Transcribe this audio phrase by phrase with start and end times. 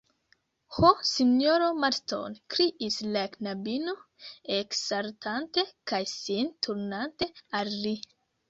[0.77, 3.95] Ho, sinjoro Marston, kriis la knabino,
[4.57, 7.97] eksaltante kaj sin turnante al li.